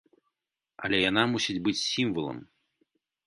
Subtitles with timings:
[0.87, 2.39] Але яна мусіць быць сімвалам.